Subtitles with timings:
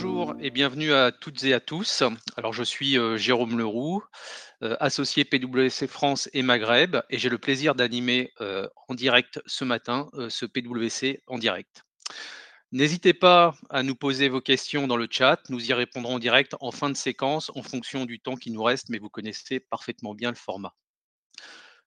[0.00, 2.04] bonjour et bienvenue à toutes et à tous.
[2.36, 4.00] Alors je suis euh, Jérôme Leroux,
[4.62, 9.64] euh, associé PwC France et Maghreb, et j'ai le plaisir d'animer euh, en direct ce
[9.64, 11.82] matin ce PwC en direct.
[12.70, 16.54] N'hésitez pas à nous poser vos questions dans le chat, nous y répondrons en direct
[16.60, 20.14] en fin de séquence en fonction du temps qui nous reste, mais vous connaissez parfaitement
[20.14, 20.76] bien le format.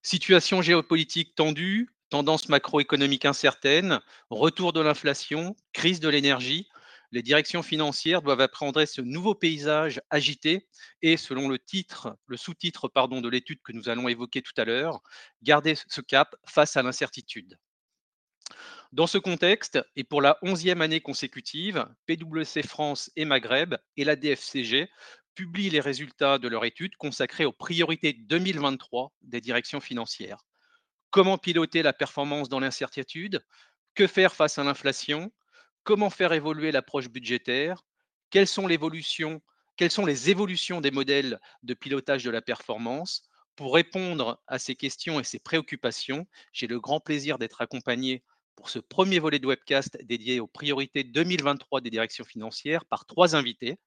[0.01, 6.67] Situation géopolitique tendue, tendance macroéconomique incertaine, retour de l'inflation, crise de l'énergie,
[7.11, 10.67] les directions financières doivent appréhender ce nouveau paysage agité
[11.01, 15.01] et, selon le titre, le sous-titre de l'étude que nous allons évoquer tout à l'heure,
[15.41, 17.57] garder ce cap face à l'incertitude.
[18.91, 24.15] Dans ce contexte, et pour la onzième année consécutive, PwC France et Maghreb et la
[24.15, 24.89] DFCG
[25.35, 30.45] publient les résultats de leur étude consacrée aux priorités 2023 des directions financières.
[31.09, 33.45] Comment piloter la performance dans l'incertitude?
[33.95, 35.31] Que faire face à l'inflation?
[35.83, 37.83] Comment faire évoluer l'approche budgétaire,
[38.29, 38.67] quelles sont,
[39.77, 43.23] quelles sont les évolutions des modèles de pilotage de la performance.
[43.55, 48.23] Pour répondre à ces questions et ces préoccupations, j'ai le grand plaisir d'être accompagné
[48.55, 53.35] pour ce premier volet de webcast dédié aux priorités 2023 des directions financières par trois
[53.35, 53.77] invités.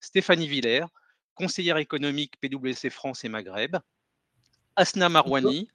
[0.00, 0.86] Stéphanie Villers,
[1.34, 3.76] conseillère économique PwC France et Maghreb,
[4.76, 5.68] Asna Marouani,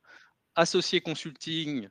[0.55, 1.89] associé consulting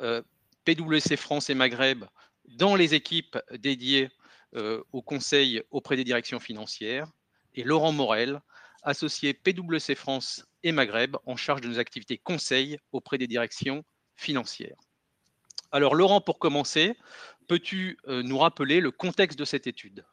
[0.00, 0.22] euh,
[0.64, 2.04] PwC France et Maghreb
[2.46, 4.08] dans les équipes dédiées
[4.54, 7.06] euh, au conseil auprès des directions financières,
[7.54, 8.40] et Laurent Morel,
[8.82, 13.84] associé PwC France et Maghreb, en charge de nos activités conseil auprès des directions
[14.16, 14.76] financières.
[15.72, 16.96] Alors Laurent, pour commencer,
[17.46, 20.04] peux-tu euh, nous rappeler le contexte de cette étude?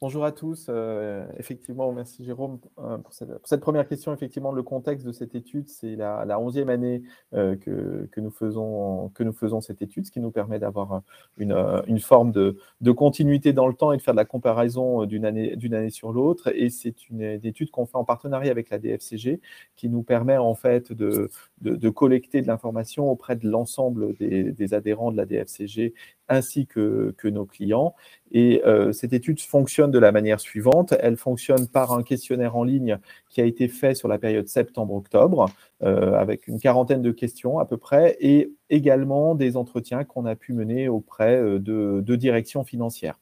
[0.00, 0.66] Bonjour à tous.
[0.68, 4.14] Euh, effectivement, merci Jérôme euh, pour cette, première question.
[4.14, 7.02] Effectivement, le contexte de cette étude, c'est la, onzième année
[7.34, 11.02] euh, que, nous faisons, cette étude, ce qui nous permet d'avoir
[11.36, 12.56] une, forme de,
[12.92, 16.52] continuité dans le temps et de faire de la comparaison d'une année, année sur l'autre.
[16.54, 19.40] Et c'est une, étude qu'on fait en partenariat avec la DFCG
[19.74, 21.28] qui nous permet en fait de,
[21.60, 25.94] de, collecter de l'information auprès de l'ensemble des, adhérents de la DFCG
[26.28, 27.94] ainsi que, que nos clients.
[28.30, 30.94] Et euh, cette étude fonctionne de la manière suivante.
[31.00, 32.98] Elle fonctionne par un questionnaire en ligne
[33.30, 35.46] qui a été fait sur la période septembre-octobre,
[35.82, 40.36] euh, avec une quarantaine de questions à peu près, et également des entretiens qu'on a
[40.36, 43.18] pu mener auprès euh, de, de directions financières.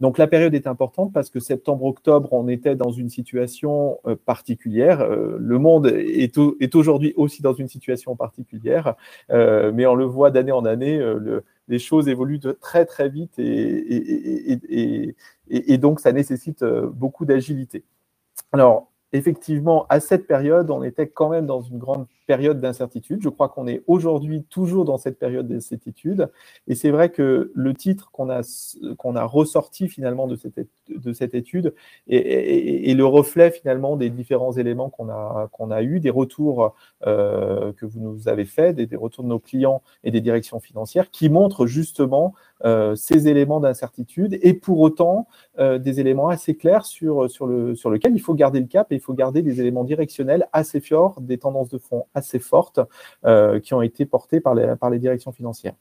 [0.00, 5.02] Donc la période est importante parce que septembre-octobre, on était dans une situation euh, particulière.
[5.02, 8.94] Euh, le monde est, aujourd'hui aussi dans une situation particulière,
[9.30, 11.00] euh, mais on le voit d'année en année,
[11.68, 15.14] les choses évoluent très très vite et
[15.78, 17.84] donc ça nécessite beaucoup d'agilité.
[18.52, 23.20] Alors, effectivement, à cette période, on était quand même dans une grande période d'incertitude.
[23.20, 26.30] Je crois qu'on est aujourd'hui toujours dans cette période d'incertitude.
[26.68, 31.74] Et c'est vrai que le titre qu'on a, ressorti finalement de cette, de cette étude
[32.08, 36.72] est, le reflet finalement des différents éléments qu'on a, eu, des retours
[37.04, 41.10] euh, que vous nous avez faits, des, retours de nos clients et des directions financières
[41.10, 42.32] qui montrent justement
[42.64, 45.26] euh, ces éléments d'incertitude et pour autant
[45.58, 48.92] euh, des éléments assez clairs sur, sur, le, sur lequel il faut garder le cap
[48.92, 52.80] et il faut garder des éléments directionnels assez forts, des tendances de fond assez fortes
[53.24, 55.74] euh, qui ont été portées par les directions financières.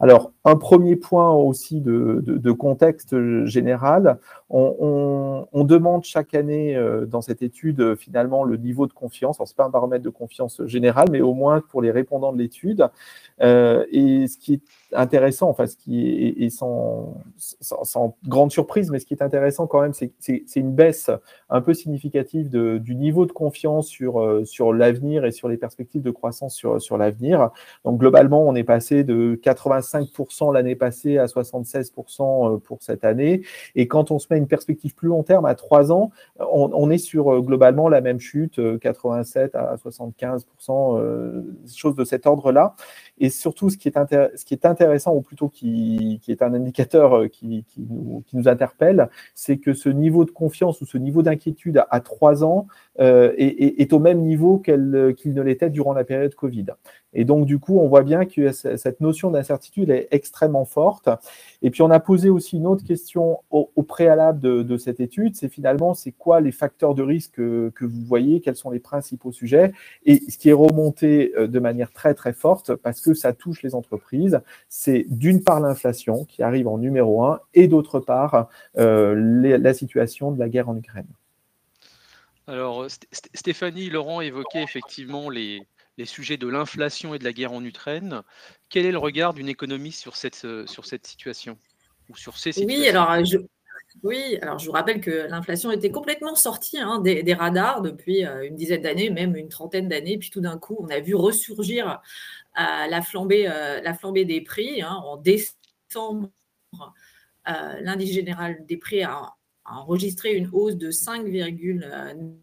[0.00, 4.18] Alors, un premier point aussi de, contexte général,
[4.50, 9.38] on, demande chaque année euh, dans cette étude finalement le niveau de confiance.
[9.38, 12.38] Ce n'est pas un baromètre de confiance général, mais au moins pour les répondants de
[12.38, 12.88] l'étude.
[13.40, 14.60] Euh, et ce qui est
[14.92, 17.14] intéressant, enfin ce qui est, sans,
[18.26, 21.10] grande surprise, mais ce qui est intéressant quand même, c'est une baisse
[21.48, 26.02] un peu significative du niveau de confiance sur, euh, sur l'avenir et sur les perspectives
[26.02, 27.50] de croissance sur, sur l'avenir.
[27.84, 29.38] Donc globalement, on est passé de
[29.70, 33.42] 85% l'année passée à 76% euh, pour cette année.
[33.74, 36.98] Et quand on se met une perspective plus long terme, à trois ans, on, est
[36.98, 42.74] sur euh, globalement la même chute, 87 à 75%, choses de cet ordre-là.
[43.18, 43.94] Et surtout, ce qui est,
[44.36, 48.48] ce qui est intéressant, ou plutôt qui, qui est un indicateur euh, qui, qui, nous,
[48.48, 52.66] interpelle, c'est que ce niveau de confiance ou ce niveau d'inquiétude à, trois ans
[53.00, 56.66] euh, est, est, au même niveau qu'il ne l'était durant la période Covid.
[57.14, 61.08] Et donc, du coup, on voit bien que cette notion d'incertitude est extrêmement forte.
[61.60, 65.48] Et puis, on a posé aussi une autre question au, préalable de, cette étude, c'est
[65.48, 69.72] finalement, c'est quoi les facteurs de risque que, vous voyez, quels sont les principaux sujets?
[70.04, 73.62] Et ce qui est remonté euh, de manière très, très forte, parce que ça touche
[73.62, 78.48] les entreprises, c'est d'une part l'inflation qui arrive en numéro un, et d'autre part
[78.78, 81.06] euh, la situation de la guerre en Ukraine.
[82.46, 82.86] Alors,
[83.34, 85.62] Stéphanie, Laurent évoquait effectivement les,
[85.98, 88.22] les sujets de l'inflation et de la guerre en Ukraine.
[88.70, 91.58] Quel est le regard d'une économiste sur cette, euh, sur cette situation
[92.08, 92.80] ou sur ces situations?
[92.80, 93.38] Oui, alors je,
[94.02, 98.46] Oui, alors je vous rappelle que l'inflation était complètement sortie hein, des, radars depuis euh,
[98.46, 100.18] une dizaine d'années, même une trentaine d'années.
[100.18, 102.00] Puis tout d'un coup, on a vu ressurgir
[102.58, 104.82] euh, la, flambée, euh, la flambée des prix.
[104.82, 104.94] Hein.
[105.04, 106.30] en décembre,
[107.46, 109.34] l'indice général des prix a,
[109.64, 112.34] a, enregistré une hausse de 5,9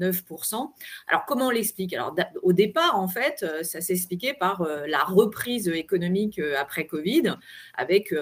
[0.00, 0.72] 9%.
[1.06, 1.92] Alors, comment on l'explique?
[1.92, 6.86] Alors, au départ, en fait, euh, ça s'expliquait par euh, la reprise économique euh, après
[6.86, 7.34] Covid,
[7.74, 8.14] avec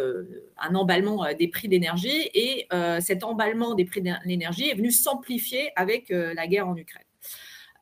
[0.58, 2.30] un emballement des prix d'énergie.
[2.34, 2.66] Et
[3.00, 7.04] cet emballement des prix de l'énergie est venu s'amplifier avec la guerre en Ukraine.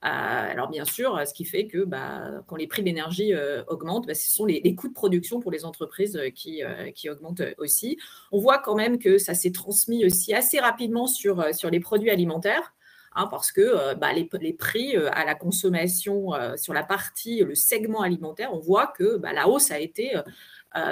[0.01, 3.33] alors bien sûr, ce qui fait que bah, quand les prix de l'énergie
[3.69, 6.63] augmentent, bah, ce sont les, coûts de production pour les entreprises qui,
[7.09, 7.99] augmentent aussi.
[8.33, 12.76] On voit quand même que ça s'est transmis aussi assez rapidement sur les produits alimentaires.
[13.19, 17.41] Hein, parce que euh, bah, les, prix euh, à la consommation euh, sur la partie,
[17.41, 20.15] le segment alimentaire, on voit que bah, la hausse a été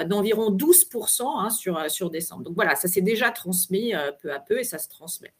[0.07, 2.41] d'environ 12% hein, sur, décembre.
[2.41, 5.31] Donc voilà, ça s'est déjà transmis peu à peu et ça se transmet.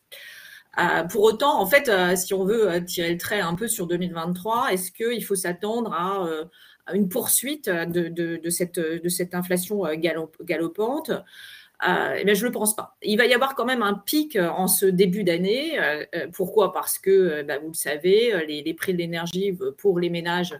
[1.10, 4.92] pour autant, en fait, si on veut tirer le trait un peu sur 2023, est-ce
[4.92, 8.50] qu'il faut s'attendre à, une poursuite de
[9.10, 11.12] cette inflation galopante?
[11.88, 12.96] Euh, eh je ne le pense pas.
[13.02, 15.80] Il va y avoir quand même un pic euh, en ce début d'année.
[15.80, 16.72] Euh, pourquoi?
[16.72, 20.58] Parce que, bah, vous le savez, les, prix de l'énergie pour les ménages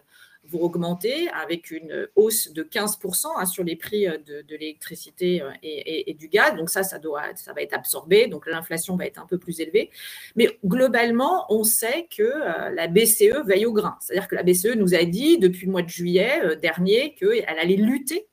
[0.48, 6.28] vont augmenter avec une hausse de 15% hein, sur les prix de, l'électricité et, du
[6.28, 6.54] gaz.
[6.54, 8.28] Donc ça, ça, doit, ça va être absorbé.
[8.28, 9.90] Donc l'inflation va être un peu plus élevée.
[10.36, 12.30] Mais globalement, on sait que
[12.72, 13.96] la BCE veille au grain.
[14.00, 17.76] C'est-à-dire que la BCE nous a dit depuis le mois de juillet dernier qu'elle allait
[17.76, 18.28] lutter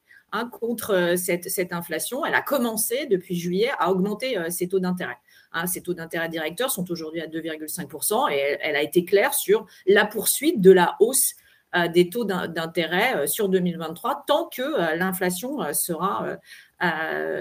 [0.51, 2.25] Contre euh, cette, inflation.
[2.25, 5.17] Elle a commencé depuis juillet à augmenter euh, ses taux d'intérêt.
[5.51, 9.67] Hein, ses taux d'intérêt directeurs sont aujourd'hui à 2,5% et elle, a été claire sur
[9.85, 11.35] la poursuite de la hausse
[11.75, 16.37] euh, des taux d'intérêt sur 2023 tant que l'inflation sera,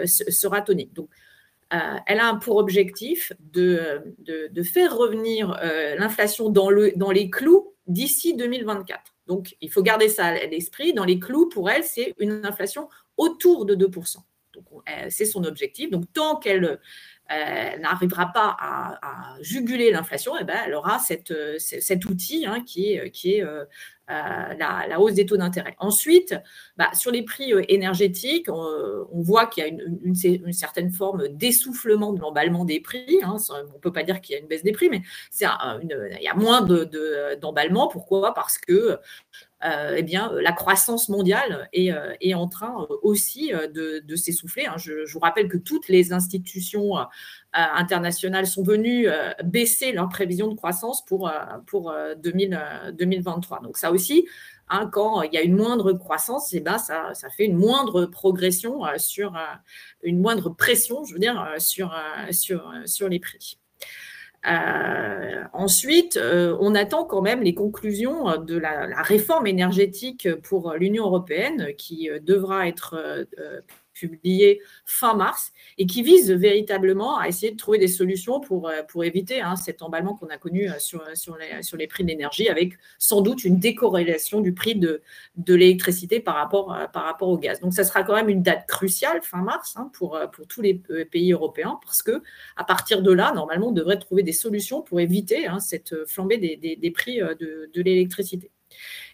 [0.04, 0.92] sera tonique.
[0.92, 1.08] Donc,
[1.70, 5.58] elle a pour objectif de, de, faire revenir
[5.98, 9.11] l'inflation dans, le, dans les clous d'ici 2024.
[9.26, 10.92] Donc, il faut garder ça à l'esprit.
[10.92, 14.16] Dans les clous, pour elle, c'est une inflation autour de 2%.
[14.54, 14.64] Donc,
[15.08, 15.90] c'est son objectif.
[15.90, 16.78] Donc, tant qu'elle
[17.30, 22.92] euh, n'arrivera pas à, juguler l'inflation, eh ben, elle aura cette, cet outil hein, qui
[22.92, 23.64] est, qui est euh,
[24.12, 25.74] euh, la, hausse des taux d'intérêt.
[25.78, 26.34] Ensuite,
[26.76, 32.20] bah, sur les prix énergétiques, on, voit qu'il y a une, certaine forme d'essoufflement de
[32.20, 33.20] l'emballement des prix.
[33.22, 33.36] Hein.
[33.50, 35.02] on ne peut pas dire qu'il y a une baisse des prix, mais
[35.40, 37.86] il y a moins d'emballement.
[37.86, 38.34] De, Pourquoi?
[38.34, 38.98] Parce que
[39.64, 44.66] euh, eh bien, la croissance mondiale est, euh, en train euh, aussi de, s'essouffler.
[44.66, 44.74] Hein.
[44.76, 46.94] Je, vous rappelle que toutes les institutions
[47.52, 49.08] internationales sont venues
[49.44, 51.30] baisser leurs prévisions de croissance pour,
[51.66, 53.60] pour 2023.
[53.60, 54.26] Donc ça aussi,
[54.68, 58.06] hein, quand il y a une moindre croissance, eh ben, ça, ça, fait une moindre
[58.06, 59.36] progression sur
[60.02, 61.94] une moindre pression, je veux dire, sur,
[62.30, 63.58] sur, sur les prix.
[64.46, 71.04] Euh, ensuite, euh, on attend quand même les conclusions de la, réforme énergétique pour l'Union
[71.04, 73.26] européenne qui euh, devra être
[73.92, 78.82] publié fin mars et qui vise véritablement à essayer de trouver des solutions pour, euh,
[78.82, 82.04] pour éviter hein, cet emballement qu'on a connu euh, sur, sur, les, sur les prix
[82.04, 85.02] de l'énergie avec sans doute une décorrélation du prix de,
[85.36, 87.60] de l'électricité par rapport, euh, par rapport au gaz.
[87.60, 90.74] Donc ça sera quand même une date cruciale fin mars hein, pour, pour tous les
[91.10, 92.22] pays européens parce que
[92.56, 96.38] à partir de là, normalement, on devrait trouver des solutions pour éviter hein, cette flambée
[96.38, 98.50] des, des, des prix de, de l'électricité.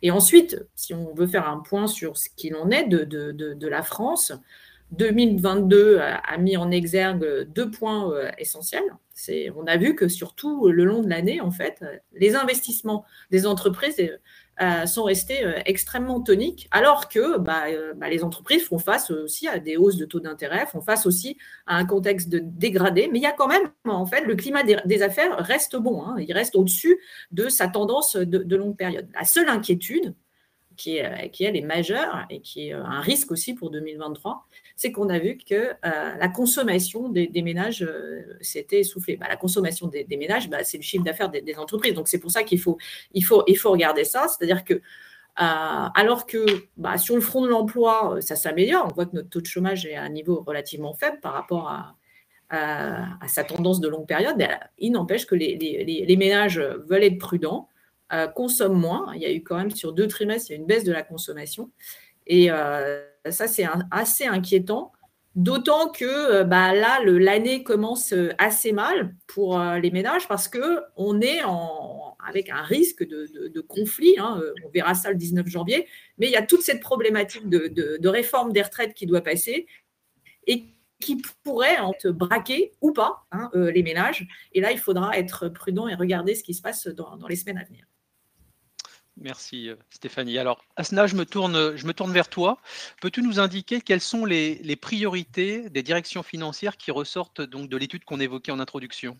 [0.02, 3.32] Et ensuite, si on veut faire un point sur ce qu'il en est de, de,
[3.32, 4.32] de la France,
[4.92, 8.84] 2022 a, mis en exergue deux points euh, essentiels.
[9.56, 14.00] On a vu que surtout le long de l'année, en fait, les investissements des entreprises
[14.60, 17.64] euh, sont restés euh, extrêmement toniques, alors que bah,
[17.96, 21.36] bah, les entreprises font face aussi à des hausses de taux d'intérêt, font face aussi
[21.66, 23.08] à un contexte de dégradé.
[23.12, 26.02] Mais il y a quand même, en fait, le climat des, affaires reste bon.
[26.02, 26.16] Hein.
[26.18, 26.98] il reste au-dessus
[27.32, 29.08] de sa tendance de longue période.
[29.14, 30.14] La seule inquiétude,
[30.78, 34.92] qui, est, qui elle est majeure et qui est un risque aussi pour 2023, c'est
[34.92, 39.16] qu'on a vu que euh, la consommation des, ménages euh, s'était essoufflée.
[39.16, 41.94] Bah, la consommation des, ménages, bah, c'est le chiffre d'affaires des, entreprises.
[41.94, 42.78] Donc c'est pour ça qu'il faut,
[43.12, 44.28] il faut, il faut regarder ça.
[44.28, 44.80] C'est-à-dire que euh,
[45.36, 49.40] alors que bah, sur le front de l'emploi, ça s'améliore, on voit que notre taux
[49.40, 51.94] de chômage est à un niveau relativement faible par rapport à,
[53.26, 54.42] sa tendance de longue période,
[54.78, 57.68] il n'empêche que les, ménages veulent être prudents,
[58.34, 59.12] consomment moins.
[59.14, 60.92] Il y a eu quand même sur deux trimestres, il y a une baisse de
[60.92, 61.70] la consommation.
[62.26, 62.48] Et
[63.30, 64.92] ça, c'est assez inquiétant.
[65.38, 70.48] D'autant que euh, bah, là, l'année commence euh, assez mal pour euh, les ménages parce
[70.48, 74.16] qu'on est en, avec un risque de, conflit.
[74.18, 75.86] Hein, on verra ça le 19 janvier.
[76.18, 79.68] Mais il y a toute cette problématique de, réforme des retraites qui doit passer
[80.48, 80.64] et
[80.98, 84.26] qui te braquer ou pas hein, les ménages.
[84.54, 87.58] Et là, il faudra être prudent et regarder ce qui se passe dans les semaines
[87.58, 87.86] à venir.
[89.20, 90.38] Merci euh, Stéphanie.
[90.38, 92.58] Alors Asna, je me tourne, vers toi.
[93.00, 97.76] Peux-tu nous indiquer quelles sont les, les, priorités des directions financières qui ressortent donc de
[97.76, 99.16] l'étude qu'on évoquait en introduction?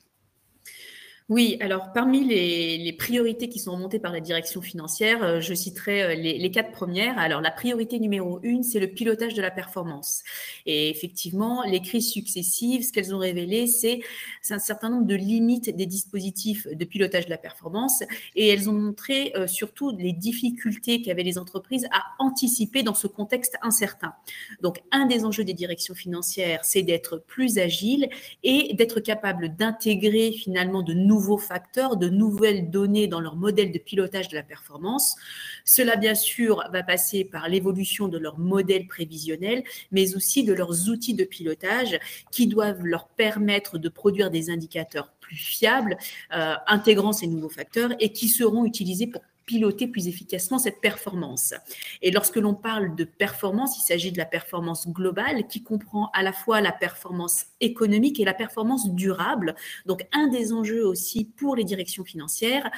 [1.29, 6.03] Oui, alors parmi les, priorités qui sont remontées par la direction financière, euh, je citerai
[6.03, 7.19] euh, les, quatre premières.
[7.19, 10.23] Alors la priorité numéro une, c'est le pilotage de la performance.
[10.65, 14.01] Et effectivement, les crises successives, ce qu'elles ont révélé, c'est
[14.49, 18.03] un certain nombre de limites des dispositifs de pilotage de la performance.
[18.35, 23.07] Et elles ont montré euh, surtout les difficultés qu'avaient les entreprises à anticiper dans ce
[23.07, 24.15] contexte incertain.
[24.63, 28.09] Donc un des enjeux des directions financières, c'est d'être plus agile
[28.43, 33.73] et d'être capable d'intégrer finalement de nouveaux nouveaux facteurs, de nouvelles données dans leur modèle
[33.73, 35.17] de pilotage de la performance.
[35.65, 40.89] Cela, bien sûr, va passer par l'évolution de leur modèle prévisionnel, mais aussi de leurs
[40.89, 41.99] outils de pilotage
[42.31, 45.97] qui doivent leur permettre de produire des indicateurs plus fiables,
[46.33, 51.55] euh, intégrant ces nouveaux facteurs et qui seront utilisés pour piloter plus efficacement cette performance.
[52.03, 56.23] Et lorsque l'on parle de performance, il s'agit de la performance globale qui comprend à
[56.23, 59.55] la fois la performance économique et la performance durable.
[59.87, 62.71] Donc un des enjeux aussi pour les directions financières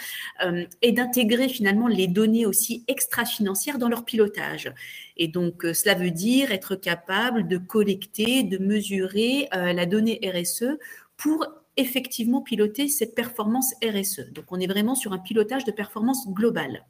[0.44, 4.72] euh, est d'intégrer finalement les données aussi extra-financières dans leur pilotage.
[5.16, 10.20] Et donc euh, cela veut dire être capable de collecter, de mesurer euh, la donnée
[10.22, 10.78] RSE
[11.16, 11.44] pour
[11.80, 14.32] effectivement piloter cette performance RSE.
[14.32, 16.84] Donc on est vraiment sur un pilotage de performance globale.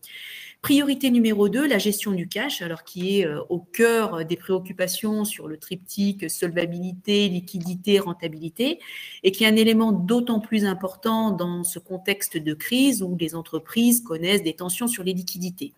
[0.63, 5.25] Priorité numéro 2, la gestion du cash, alors qui est euh, au cœur des préoccupations
[5.25, 8.79] sur le triptyque solvabilité, liquidité, rentabilité,
[9.23, 13.35] et qui est un élément d'autant plus important dans ce contexte de crise où les
[13.35, 15.73] entreprises connaissent des tensions sur les liquidités.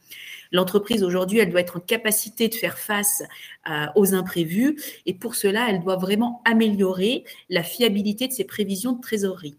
[0.50, 3.22] L'entreprise aujourd'hui, elle doit être en capacité de faire face
[3.94, 9.00] aux imprévus, et pour cela, elle doit vraiment améliorer la fiabilité de ses prévisions de
[9.00, 9.56] trésorerie.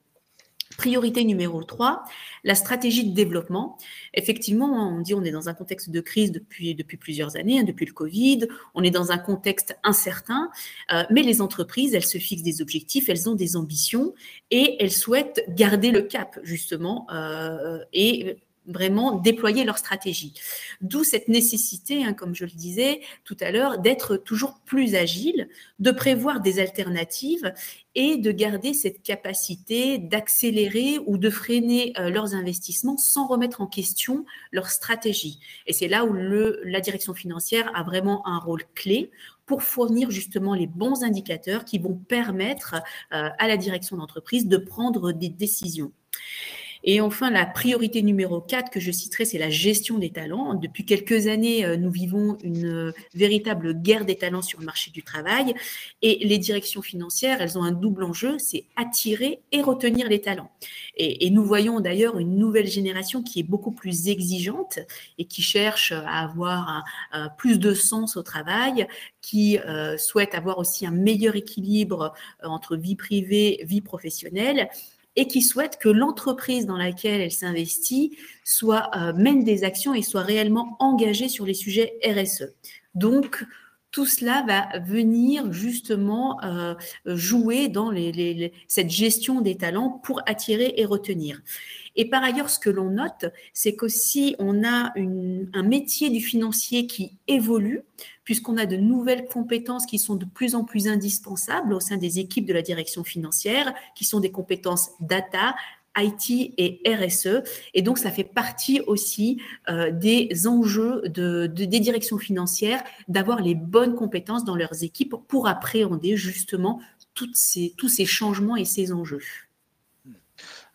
[0.77, 2.03] Priorité numéro 3,
[2.43, 3.77] la stratégie de développement.
[4.13, 7.63] Effectivement, on dit on est dans un contexte de crise depuis, depuis plusieurs années, hein,
[7.63, 10.49] depuis le Covid, on est dans un contexte incertain,
[10.91, 14.13] euh, mais les entreprises, elles se fixent des objectifs, elles ont des ambitions
[14.51, 20.33] et elles souhaitent garder le cap, justement, euh, et vraiment déployer leur stratégie.
[20.81, 25.49] D'où cette nécessité, hein, comme je le disais tout à l'heure, d'être toujours plus agile,
[25.79, 27.53] de prévoir des alternatives
[27.95, 33.67] et de garder cette capacité d'accélérer ou de freiner euh, leurs investissements sans remettre en
[33.67, 35.39] question leur stratégie.
[35.67, 39.11] Et c'est là où la direction financière a vraiment un rôle clé
[39.45, 42.75] pour fournir justement les bons indicateurs qui vont permettre
[43.13, 45.91] euh, à la direction d'entreprise de prendre des décisions.
[46.83, 50.53] Et enfin, la priorité numéro 4 que je citerai, c'est la gestion des talents.
[50.53, 54.91] Depuis quelques années, euh, nous vivons une euh, véritable guerre des talents sur le marché
[54.91, 55.53] du travail
[56.01, 60.51] et les directions financières, elles ont un double enjeu, c'est attirer et retenir les talents.
[60.97, 64.77] Et, nous voyons d'ailleurs une nouvelle génération qui est beaucoup plus exigeante
[65.17, 66.83] et qui cherche à avoir
[67.37, 68.87] plus de sens au travail,
[69.21, 72.13] qui euh, souhaite avoir aussi un meilleur équilibre
[72.43, 74.69] entre vie privée, vie professionnelle
[75.15, 78.17] et qui souhaite que l'entreprise dans laquelle elle s'investit
[78.95, 82.53] euh, mène des actions et soit réellement engagée sur les sujets RSE.
[82.95, 83.45] Donc
[83.91, 86.73] tout cela va venir justement euh,
[87.05, 87.93] jouer dans
[88.67, 91.41] cette gestion des talents pour attirer et retenir.
[91.95, 96.87] Et par ailleurs, ce que l'on note, c'est qu'aussi on a un métier du financier
[96.87, 97.83] qui évolue,
[98.23, 102.19] puisqu'on a de nouvelles compétences qui sont de plus en plus indispensables au sein des
[102.19, 105.55] équipes de la direction financière, qui sont des compétences data,
[105.97, 107.43] IT et RSE.
[107.73, 113.55] Et donc, ça fait partie aussi euh, des enjeux de, des directions financières d'avoir les
[113.55, 116.81] bonnes compétences dans leurs équipes pour appréhender justement
[117.13, 119.21] tous ces changements et ces enjeux.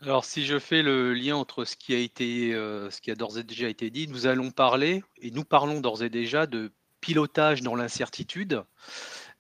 [0.00, 3.16] Alors, si je fais le lien entre ce qui a été, euh, ce qui a
[3.16, 6.70] d'ores et déjà été dit, nous allons parler, et nous parlons d'ores et déjà de
[7.00, 8.62] pilotage dans l'incertitude.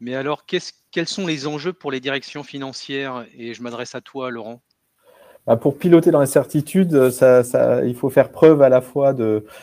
[0.00, 3.24] Mais alors, quels sont les enjeux pour les directions financières?
[3.36, 4.60] Et je m'adresse à toi, Laurent.
[5.48, 9.14] Bah, pour piloter dans l'incertitude, il faut faire preuve à la fois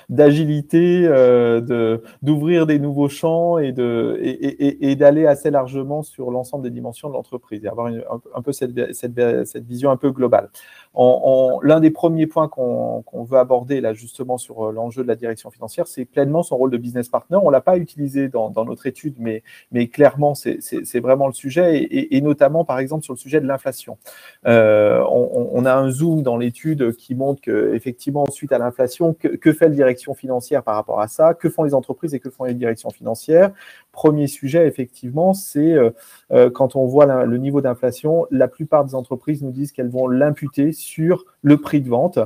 [0.09, 6.71] d'agilité, euh, d'ouvrir des nouveaux champs et de et, d'aller assez largement sur l'ensemble des
[6.71, 10.49] dimensions de l'entreprise et avoir un, peu cette, cette, cette, vision un peu globale.
[10.97, 15.49] L'un des premiers points qu'on veut aborder là justement sur euh, l'enjeu de la direction
[15.49, 17.37] financière, c'est pleinement son rôle de business partner.
[17.41, 22.65] On l'a pas utilisé dans, notre étude, mais clairement c'est vraiment le sujet et, notamment
[22.65, 23.97] par exemple sur le sujet de l'inflation.
[24.47, 29.69] Euh, on, a un zoom dans l'étude qui montre qu'effectivement, suite à l'inflation, que, fait
[29.69, 32.53] la direction financière par rapport à ça Que font les entreprises et que font les
[32.53, 33.51] directions financières
[33.95, 35.89] Premier sujet, effectivement, c'est euh,
[36.31, 40.09] euh, quand on voit le niveau d'inflation, la plupart des entreprises nous disent qu'elles vont
[40.09, 42.19] l'imputer sur le prix de vente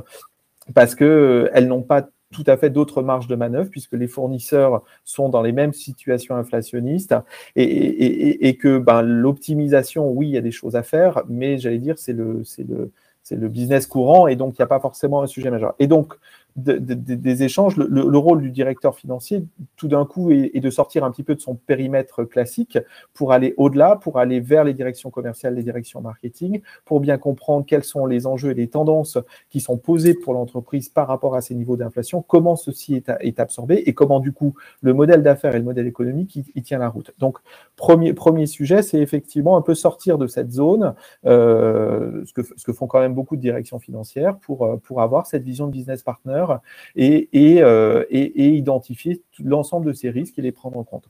[0.74, 5.28] parce qu'elles n'ont pas tout à fait d'autres marges de manœuvre puisque les fournisseurs sont
[5.28, 7.14] dans les mêmes situations inflationnistes
[7.54, 12.00] et, que ben, l'optimisation, oui, il y a des choses à faire, mais j'allais dire,
[12.00, 12.90] c'est le, le,
[13.30, 15.74] le business courant et donc il n'y a pas forcément un sujet majeur.
[15.78, 16.14] Et donc,
[16.56, 19.44] des échanges, le, rôle du directeur financier,
[19.76, 22.78] tout d'un coup, est, de sortir un petit peu de son périmètre classique
[23.14, 27.64] pour aller au-delà, pour aller vers les directions commerciales, les directions marketing, pour bien comprendre
[27.66, 31.40] quels sont les enjeux et les tendances qui sont posées pour l'entreprise par rapport à
[31.40, 35.58] ces niveaux d'inflation, comment ceci est, absorbé et comment, du coup, le modèle d'affaires et
[35.58, 37.12] le modèle économique, il, tient la route.
[37.18, 37.38] Donc,
[37.76, 40.94] premier, premier sujet, c'est effectivement un peu sortir de cette zone,
[41.26, 45.00] euh, ce, que, ce que font quand même beaucoup de directions financières, pour, euh, pour
[45.00, 50.52] avoir cette vision de business partner euh, et, identifier l'ensemble de ces risques et les
[50.52, 51.04] prendre en compte.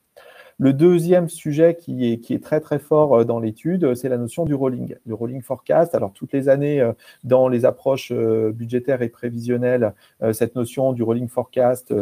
[0.59, 4.55] Le deuxième sujet qui est, très très fort euh, dans l'étude, c'est la notion du
[4.55, 5.95] rolling, le rolling forecast.
[5.95, 6.93] Alors toutes les années, euh,
[7.25, 9.95] dans les approches budgétaires et prévisionnelles,
[10.33, 11.95] cette notion du rolling forecast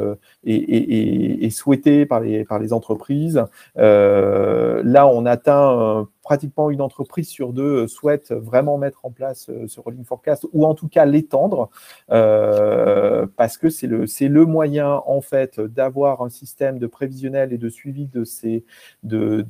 [0.45, 3.45] est, souhaitée par les, par les entreprises.
[3.77, 9.81] là, on atteint pratiquement une entreprise sur deux souhaite vraiment mettre en place euh, ce
[9.81, 11.71] rolling forecast ou en tout cas l'étendre
[12.11, 17.71] euh, parce que c'est le, moyen en fait d'avoir un système de prévisionnel et de
[17.71, 18.67] suivi de, ses,
[19.05, 19.43] de,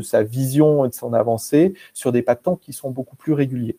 [0.00, 3.76] sa vision et de son avancée sur des patents qui sont beaucoup plus réguliers.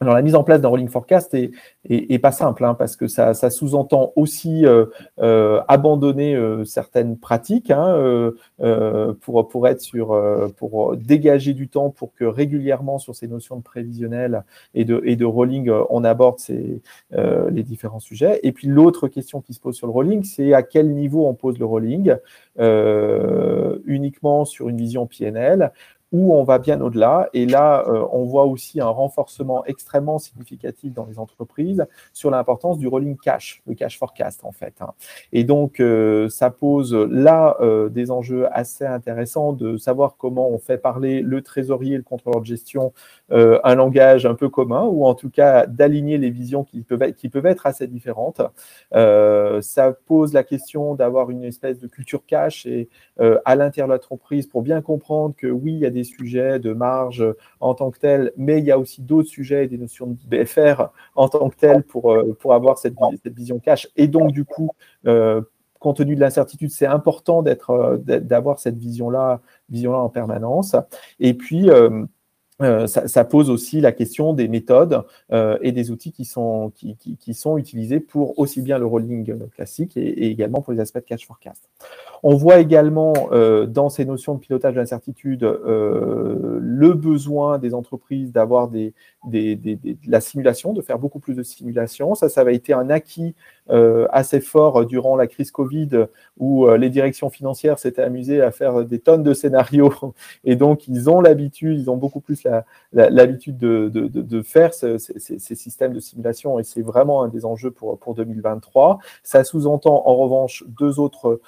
[0.00, 3.34] Alors, la mise en place d'un rolling forecast est, pas simple, hein, parce que ça,
[3.34, 4.86] sous-entend aussi euh,
[5.18, 8.32] euh, abandonner euh, certaines pratiques hein,
[9.20, 10.16] pour, pour être sur,
[10.56, 15.16] pour dégager du temps pour que régulièrement sur ces notions de prévisionnel et de, et
[15.16, 18.38] de rolling, on aborde ces, les différents sujets.
[18.44, 21.34] Et puis l'autre question qui se pose sur le rolling, c'est à quel niveau on
[21.34, 22.14] pose le rolling,
[23.86, 25.72] uniquement sur une vision PNL
[26.12, 27.28] où on va bien au-delà.
[27.34, 32.78] Et là, euh, on voit aussi un renforcement extrêmement significatif dans les entreprises sur l'importance
[32.78, 34.74] du rolling cash, le cash forecast en fait.
[34.80, 34.92] Hein.
[35.32, 40.58] Et donc, euh, ça pose là euh, des enjeux assez intéressants de savoir comment on
[40.58, 42.92] fait parler le trésorier et le contrôleur de gestion
[43.30, 47.16] un langage un peu commun, ou en tout cas d'aligner les visions qui peuvent être,
[47.16, 48.40] qui peuvent être assez différentes.
[48.92, 54.46] ça pose la question d'avoir une espèce de culture cash et à l'intérieur de l'entreprise
[54.46, 57.24] pour bien comprendre que oui, il y a des sujets de marge
[57.60, 60.16] en tant que tel, mais il y a aussi d'autres sujets et des notions de
[60.26, 62.94] BFR en tant que tel pour, euh, pour avoir cette,
[63.26, 63.88] vision cash.
[63.96, 64.70] Et donc, du coup,
[65.06, 65.42] euh,
[65.78, 70.76] compte tenu de l'incertitude, c'est important d'être, euh, d'avoir cette vision-là, vision-là en permanence.
[71.20, 71.68] Et puis,
[72.86, 78.00] ça, pose aussi la question des méthodes et des outils qui sont, qui, sont utilisés
[78.00, 81.68] pour aussi bien le rolling classique et, également pour les aspects de cash forecast.
[82.22, 88.32] On voit également euh, dans ces notions de pilotage de l'incertitude le besoin des entreprises
[88.32, 88.92] d'avoir de
[90.06, 92.14] la simulation, de faire beaucoup plus de simulation.
[92.14, 93.34] Ça, ça avait été un acquis
[94.10, 96.06] assez fort durant la crise Covid
[96.38, 99.92] où les directions financières s'étaient amusées à faire des tonnes de scénarios
[100.44, 102.46] et donc ils ont l'habitude, ils ont beaucoup plus
[102.92, 104.98] l'habitude de, faire ces,
[105.38, 108.98] systèmes de simulation et c'est vraiment un des enjeux pour, pour 2023.
[109.22, 111.40] Ça sous-entend en revanche deux autres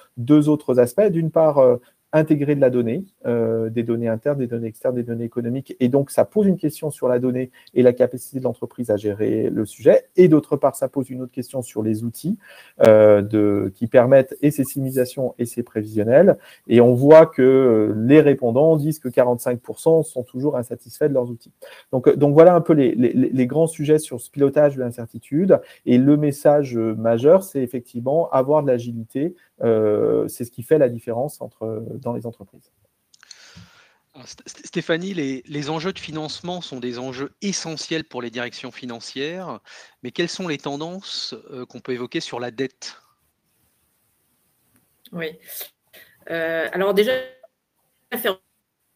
[0.78, 1.08] aspects.
[1.10, 1.76] D'une part, euh,
[2.12, 5.76] intégrer de la donnée, euh, des données internes, des données externes, des données économiques.
[5.78, 8.96] Et donc, ça pose une question sur la donnée et la capacité de l'entreprise à
[8.96, 10.06] gérer le sujet.
[10.16, 12.36] Et d'autre part, ça pose une autre question sur les outils
[12.84, 16.36] euh, de, qui permettent et ces simulations et ces prévisionnels.
[16.66, 21.52] Et on voit que les répondants disent que 45% sont toujours insatisfaits de leurs outils.
[21.92, 25.60] Donc, donc voilà un peu les, les grands sujets sur ce pilotage de l'incertitude.
[25.86, 29.36] Et le message majeur, c'est effectivement avoir de l'agilité.
[29.62, 32.72] Euh, c'est ce qui fait la différence entre dans les entreprises.
[34.24, 39.60] Stéphanie, les, enjeux de financement sont des enjeux essentiels pour les directions financières,
[40.02, 43.00] mais quelles sont les tendances euh, qu'on peut évoquer sur la dette?
[45.12, 45.38] Oui.
[46.30, 47.12] Euh, alors déjà,
[48.16, 48.40] faire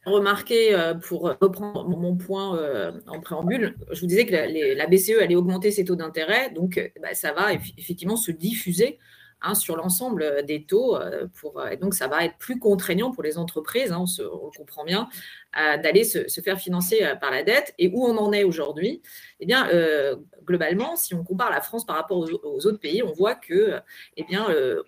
[0.05, 5.37] remarquer, euh, pour reprendre mon point en préambule, je vous disais que la, BCE allait
[5.37, 8.99] augmenter ses taux d'intérêt, donc bah, ça va effectivement se diffuser
[9.43, 10.99] Hein, sur l'ensemble des taux.
[11.39, 14.57] Pour, et donc, ça va être plus contraignant pour les entreprises, hein, on, on, le
[14.57, 15.09] comprend bien,
[15.55, 17.75] d'aller se, faire financer euh, par la dette.
[17.79, 19.03] Et où on en est aujourd'hui?
[19.41, 23.13] Eh bien, euh, globalement, si on compare la France par rapport aux, autres pays, on
[23.13, 23.81] voit que
[24.17, 24.83] eh bien, euh,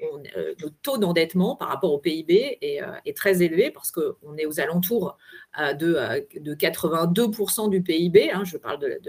[0.83, 5.17] taux d'endettement par rapport au PIB est, très élevé parce qu'on est aux alentours
[5.59, 8.31] de, de 82% du PIB.
[8.31, 9.01] Hein, je parle de,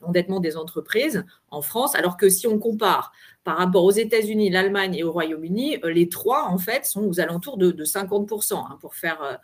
[0.00, 4.94] l'endettement des entreprises en France, alors que si on compare par rapport aux États-Unis, l'Allemagne
[4.94, 8.54] et au Royaume-Uni, les trois, en fait, sont aux alentours de, 50%.
[8.54, 9.38] Hein, pour faire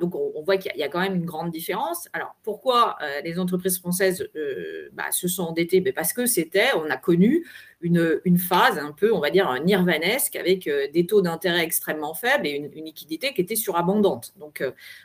[0.00, 2.08] donc, on, voit qu'il y, a quand même une grande différence.
[2.12, 5.80] Alors, pourquoi euh, les entreprises françaises euh, bah, se sont endettées?
[5.80, 7.46] Ben, Parce que c'était, on a connu
[7.80, 12.46] une, phase un peu, on va dire, nirvanesque avec euh, des taux d'intérêt extrêmement faibles
[12.46, 14.32] et une, liquidité qui était surabondante.
[14.38, 14.64] Donc,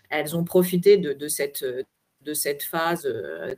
[0.09, 3.07] elles ont profité de, cette phase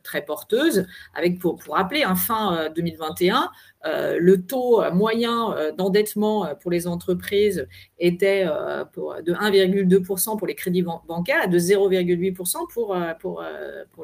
[0.03, 3.45] très porteuse, avec pour, rappeler, un fin 2021, euh,
[3.85, 7.67] le taux moyen euh, d'endettement euh, pour les entreprises
[7.99, 12.95] était de 1,2% pour les crédits bancaires et de 0,8% pour,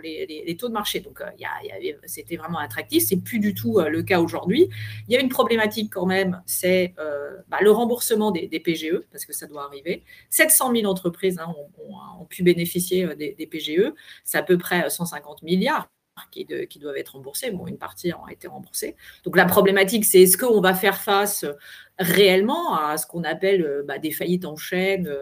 [0.01, 0.99] les, taux de marché.
[1.01, 1.21] Donc,
[2.05, 3.03] c'était vraiment attractif.
[3.03, 4.69] C'est plus du tout le cas aujourd'hui.
[5.07, 6.93] Il y a une problématique quand même, c'est
[7.49, 10.03] bah, le remboursement des, PGE, parce que ça doit arriver.
[10.29, 11.53] 700 000 entreprises hein,
[12.19, 13.91] ont, pu bénéficier des PGE.
[14.23, 15.89] C'est à peu près 150 milliards
[16.31, 16.45] qui,
[16.79, 17.51] doivent être remboursés.
[17.51, 18.95] Bon, une partie a été remboursée.
[19.23, 21.45] Donc la problématique, c'est est-ce qu'on va faire face
[21.99, 25.13] réellement à ce qu'on appelle euh, bah, des faillites en chaîne.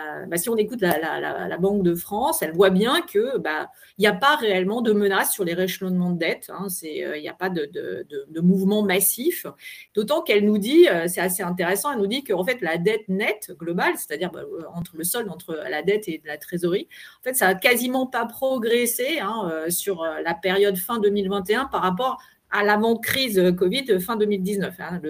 [0.00, 4.02] Euh, bah, si on écoute la, Banque de France, elle voit bien que bah, il
[4.02, 6.50] n'y a pas réellement de menace sur les réchelonnements de dette.
[6.52, 9.46] Hein, euh, il n'y a pas de, de, mouvement massif.
[9.94, 13.52] D'autant qu'elle nous dit, c'est assez intéressant, elle nous dit qu'en fait la dette nette
[13.56, 14.30] globale, c'est-à-dire
[14.74, 16.88] entre le solde entre la dette et la trésorerie,
[17.20, 22.20] en fait ça n'a quasiment pas progressé hein, sur la période fin 2021 par rapport
[22.52, 24.74] à l'avant-crise Covid fin 2019.
[24.78, 25.00] Hein,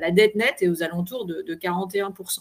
[0.00, 2.40] la dette nette est aux alentours de, 41%.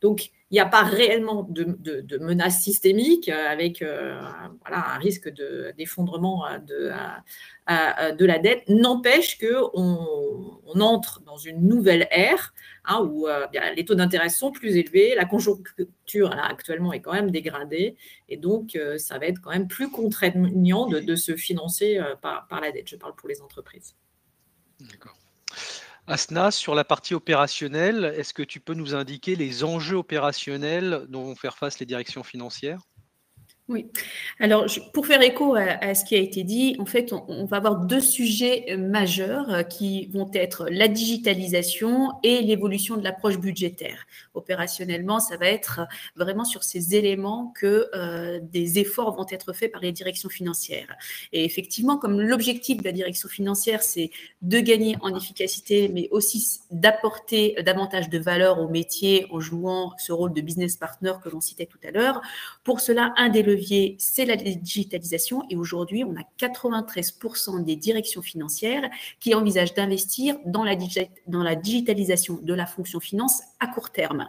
[0.00, 4.20] Donc, il n'y a pas réellement de, menace systémique euh, avec euh,
[4.66, 5.32] un risque
[5.76, 6.58] d'effondrement euh,
[8.12, 8.68] de, la dette.
[8.68, 9.70] N'empêche qu'on
[10.66, 12.52] on entre dans une nouvelle ère
[12.84, 13.28] hein, où
[13.76, 17.96] les taux d'intérêt sont plus élevés, la conjoncture actuellement est quand même dégradée
[18.28, 22.72] et donc ça va être quand même plus contraignant de, se financer par, par la
[22.72, 22.88] dette.
[22.88, 23.94] Je parle pour les entreprises.
[24.80, 25.16] D'accord.
[26.10, 31.24] Asna, sur la partie opérationnelle, est-ce que tu peux nous indiquer les enjeux opérationnels dont
[31.24, 32.82] vont faire face les directions financières?
[33.70, 33.86] Oui.
[34.40, 37.76] Alors, pour faire écho à, ce qui a été dit, en fait, on, va avoir
[37.76, 44.06] deux sujets euh, majeurs euh, qui vont être la digitalisation et l'évolution de l'approche budgétaire.
[44.34, 45.82] Opérationnellement, ça va être
[46.16, 50.96] vraiment sur ces éléments que euh, des efforts vont être faits par les directions financières.
[51.32, 54.10] Et effectivement, comme l'objectif de la direction financière, c'est
[54.42, 60.10] de gagner en efficacité, mais aussi d'apporter davantage de valeur au métier en jouant ce
[60.10, 62.20] rôle de business partner que l'on citait tout à l'heure,
[62.64, 63.59] pour cela, un des leviers
[63.98, 65.42] c'est la digitalisation.
[65.50, 70.76] Et aujourd'hui, on a 93% des directions financières qui envisagent d'investir dans la,
[71.26, 74.28] dans la digitalisation de la fonction finance à court terme.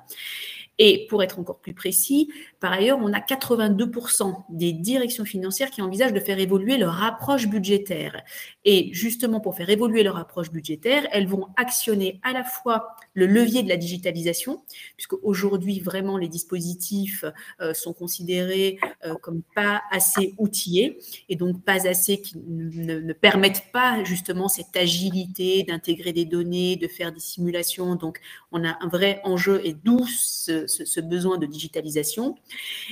[0.84, 5.84] Et pour être encore plus précis, par ailleurs, on a 82% des directions financières qui
[5.84, 8.24] envisagent de faire évoluer leur approche budgétaire.
[8.66, 13.28] Et justement, pour faire évoluer leur approche budgétaire, elles vont actionner à la fois le
[13.28, 14.64] levier de la digitalisation,
[14.98, 17.26] puisque aujourd'hui, vraiment, les dispositifs
[17.60, 20.98] euh, sont considérés euh, comme pas assez outillés
[21.30, 26.88] et donc pas assez qui ne, permettent pas justement cette agilité d'intégrer des données, de
[26.88, 27.94] faire des simulations.
[27.96, 28.20] Donc,
[28.52, 32.36] on a un vrai enjeu et d'où ce, ce, besoin de digitalisation.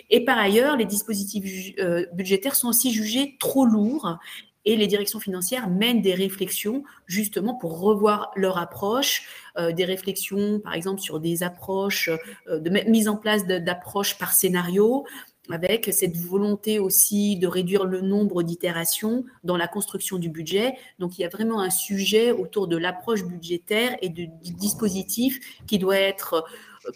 [0.10, 4.20] Et par ailleurs, les dispositifs euh, budgétaires sont aussi jugés trop lourds
[4.65, 10.60] et les directions financières mènent des réflexions justement pour revoir leur approche, euh, des réflexions
[10.60, 12.10] par exemple sur des approches,
[12.48, 15.06] euh, de mise en place d'approches par scénario,
[15.50, 20.76] avec cette volonté aussi de réduire le nombre d'itérations dans la construction du budget.
[21.00, 25.80] Donc il y a vraiment un sujet autour de l'approche budgétaire et du dispositif qui
[25.80, 26.46] doit être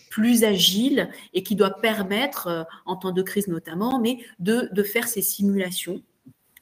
[0.09, 4.83] plus agile et qui doit permettre, euh, en temps de crise notamment, mais de, de
[4.83, 6.01] faire ces simulations.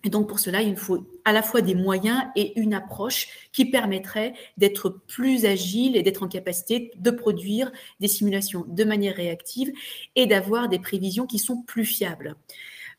[0.03, 3.65] Et donc pour cela, il faut à la fois des moyens et une approche qui
[3.65, 9.71] permettrait d'être plus agile et d'être en capacité de produire des simulations de manière réactive
[10.15, 12.35] et d'avoir des prévisions qui sont plus fiables.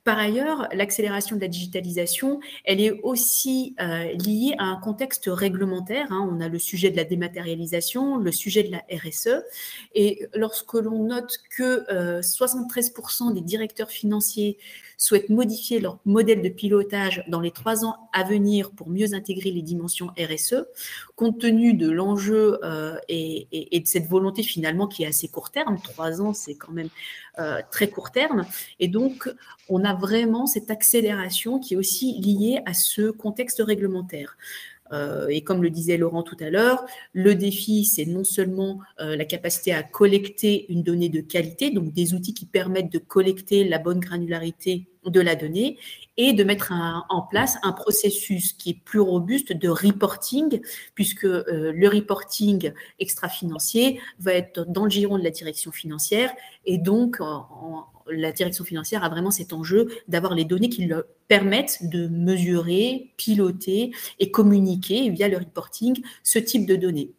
[0.04, 6.06] Par ailleurs, l'accélération de la digitalisation, elle est aussi euh, liée à un contexte réglementaire.
[6.10, 6.28] Hein.
[6.28, 9.44] On a le sujet de la dématérialisation, le sujet de la RSE.
[9.94, 11.84] Et lorsque l'on note que
[12.20, 14.58] 73% euh, des directeurs financiers
[15.02, 19.50] souhaitent modifier leur modèle de pilotage dans les trois ans à venir pour mieux intégrer
[19.50, 20.64] les dimensions RSE,
[21.16, 25.78] compte tenu de l'enjeu euh, et, de cette volonté finalement qui est assez court terme,
[25.82, 26.88] trois ans c'est quand même
[27.70, 28.44] très court terme,
[28.78, 29.32] et donc
[29.68, 34.36] on a vraiment cette accélération qui est aussi liée à ce contexte réglementaire.
[34.92, 39.16] Euh, et comme le disait Laurent tout à l'heure, le défi, c'est non seulement euh,
[39.16, 43.64] la capacité à collecter une donnée de qualité, donc des outils qui permettent de collecter
[43.64, 45.78] la bonne granularité de la donnée,
[46.16, 50.60] et de mettre en place un processus qui est plus robuste de reporting,
[50.94, 56.32] puisque euh, le reporting extra-financier va être dans le giron de la direction financière,
[56.66, 57.18] et donc
[58.10, 63.12] la direction financière a vraiment cet enjeu d'avoir les données qui leur permettent de mesurer,
[63.16, 67.12] piloter et communiquer via le reporting ce type de données.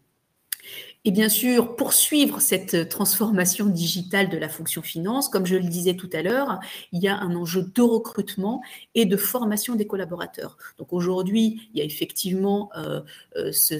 [1.05, 5.95] Et bien sûr, poursuivre cette transformation digitale de la fonction finance, comme je le disais
[5.95, 6.61] tout à l'heure,
[6.93, 8.61] il y a un enjeu de recrutement
[8.95, 10.57] et de formation des collaborateurs.
[10.77, 13.01] Donc aujourd'hui, il y a effectivement euh,
[13.35, 13.75] euh, ce,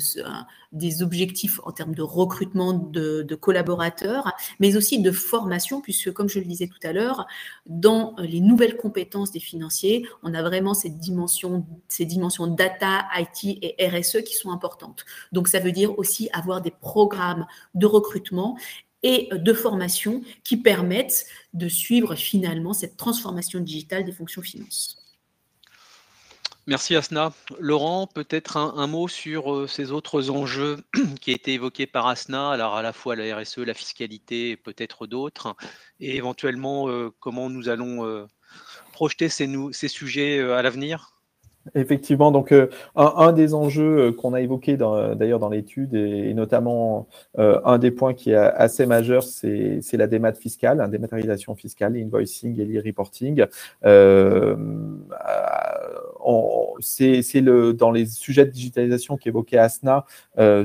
[0.73, 6.39] des objectifs en termes de recrutement de, collaborateurs, mais aussi de formation, puisque comme je
[6.39, 7.25] le disais tout à l'heure,
[7.65, 11.65] dans les nouvelles compétences des financiers, on a vraiment ces dimensions
[12.47, 15.05] data, IT et RSE qui sont importantes.
[15.31, 18.57] Donc ça veut dire aussi avoir des programmes de recrutement
[19.03, 25.02] et de formation qui permettent de suivre finalement cette transformation digitale des fonctions finances.
[26.65, 27.33] Merci Asna.
[27.59, 30.77] Laurent, peut-être un, mot sur euh, ces autres enjeux
[31.19, 35.05] qui été évoqués par Asna, alors à la fois la RSE, la fiscalité et peut-être
[35.05, 35.57] d'autres,
[35.99, 38.27] et éventuellement euh, comment nous allons euh,
[38.93, 41.12] projeter ces sujets à l'avenir?
[41.75, 47.07] Effectivement, donc euh, un, des enjeux euh, qu'on a évoqué d'ailleurs dans, l'étude et, notamment
[47.39, 51.93] euh, un des points qui est assez majeur, c'est la démat fiscale, la dématérialisation fiscale,
[51.93, 53.45] l'invoicing et l'e-reporting.
[56.81, 60.05] c'est le dans les sujets de digitalisation qu'évoquait Asna,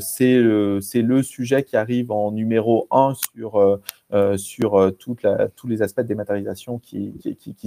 [0.00, 3.80] c'est le, le sujet qui arrive en numéro un sur euh,
[4.36, 7.12] sur euh, toute la, tous les aspects de dématérialisation qui,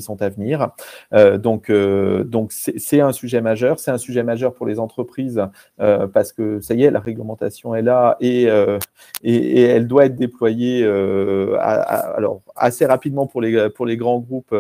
[0.02, 0.70] sont à venir.
[1.14, 1.72] Euh, donc,
[2.52, 3.80] c'est un sujet majeur.
[3.80, 5.42] C'est un sujet majeur pour les entreprises
[5.78, 8.44] parce que ça y est, la réglementation est là et,
[9.24, 10.84] elle doit être déployée
[12.56, 14.56] assez rapidement pour les, grands groupes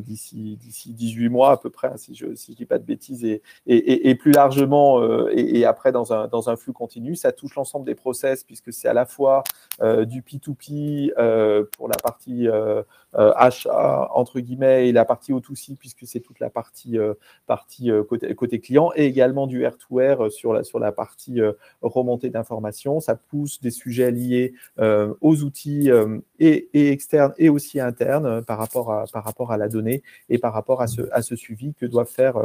[0.00, 3.24] d'ici 18 mois à peu près, si je ne dis pas de bêtises,
[3.66, 7.16] et, plus largement et, après dans un, dans un flux continu.
[7.16, 9.42] Ça touche l'ensemble des process puisque c'est à la fois
[9.80, 12.82] du P2P, euh, pour la partie euh,
[13.14, 16.98] euh, achat, entre guillemets, et la partie O2C, puisque c'est toute la partie,
[17.46, 21.40] partie côté, côté, client, et également du R2R sur la, sur la partie
[21.80, 23.00] remontée d'informations.
[23.00, 25.90] Ça pousse des sujets liés aux outils
[26.38, 30.52] et, externes et aussi internes par rapport à, par rapport à la donnée et par
[30.52, 32.36] rapport à ce, à ce suivi que doivent faire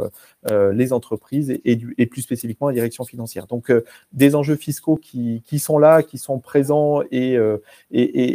[0.50, 3.46] les entreprises et, plus spécifiquement la direction financière.
[3.46, 3.70] Donc,
[4.12, 7.38] des enjeux fiscaux qui, qui, sont là, qui sont présents et,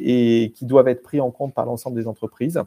[0.10, 2.62] et qui doivent être pris en compte par l'ensemble des entreprises.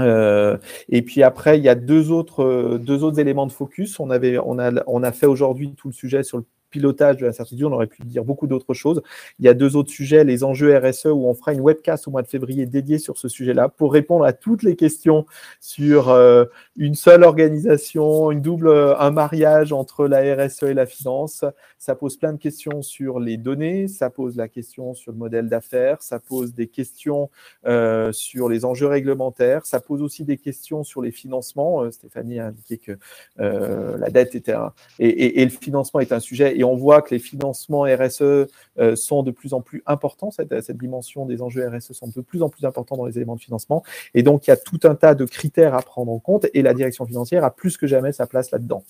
[0.00, 0.56] Euh,
[0.88, 4.00] et puis après, il y a deux autres, deux autres éléments de focus.
[4.00, 7.26] On, avait, on, a, on a fait aujourd'hui tout le sujet sur le pilotage de
[7.26, 9.02] l'incertitude, on aurait pu dire beaucoup d'autres choses.
[9.38, 12.10] Il y a deux autres sujets, les enjeux RSE, où on fera une webcast au
[12.10, 15.26] mois de février dédiée sur ce sujet-là pour répondre à toutes les questions
[15.60, 16.44] sur euh,
[16.76, 21.44] une seule organisation, une double, euh, un mariage entre la RSE et la finance.
[21.78, 25.48] Ça pose plein de questions sur les données, ça pose la question sur le modèle
[25.48, 27.30] d'affaires, ça pose des questions
[27.66, 31.90] euh, sur les enjeux réglementaires, ça pose aussi des questions sur les financements.
[31.90, 32.98] Stéphanie a indiqué que
[33.38, 37.14] la dette était un, et, et le financement est un sujet et on voit que
[37.14, 41.92] les financements RSE euh, sont de plus en plus importants, cette, dimension des enjeux RSE
[41.92, 43.82] sont de plus en plus importants dans les éléments de financement.
[44.12, 46.60] Et donc, il y a tout un tas de critères à prendre en compte et
[46.60, 48.84] la direction financière a plus que jamais sa place là-dedans.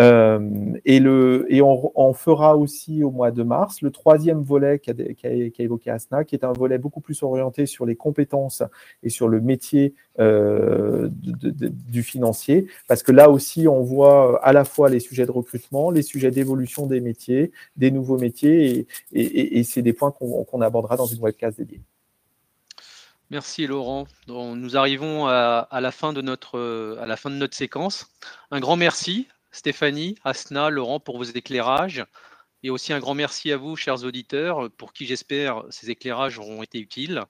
[0.00, 0.40] Euh,
[0.84, 4.92] et le, et on, fera aussi au mois de mars le troisième volet qu'a
[5.30, 8.64] évoqué Asna, qui est un volet beaucoup plus orienté sur les compétences
[9.04, 14.64] et sur le métier euh, du financier, parce que là aussi, on voit à la
[14.64, 17.11] fois les sujets de recrutement, les sujets d'évolution des métiers,
[17.76, 21.80] des nouveaux métiers, et, c'est des points qu'on abordera dans une webcast dédiée.
[23.30, 24.06] Merci Laurent.
[24.28, 28.06] nous arrivons à, la fin de notre, à la fin de notre séquence.
[28.50, 32.04] Un grand merci Stéphanie, Asna, Laurent pour vos éclairages.
[32.64, 36.62] Et aussi un grand merci à vous, chers auditeurs, pour qui j'espère ces éclairages auront
[36.62, 37.22] été utiles.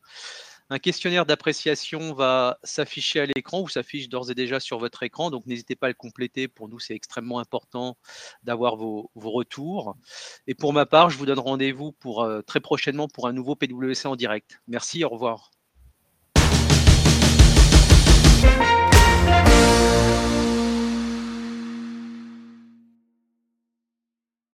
[0.73, 5.31] Un questionnaire d'appréciation va s'afficher à l'écran ou s'affiche d'ores et déjà sur votre écran.
[5.31, 6.49] Donc, n'hésitez pas à le compléter.
[6.49, 7.99] Pour nous, c'est extrêmement important
[8.43, 9.99] d'avoir vos, retours.
[10.47, 14.07] Et pour ma part, je vous donne rendez-vous pour, très prochainement pour un nouveau PWC
[14.07, 14.63] en direct.
[14.67, 15.51] Merci, au revoir.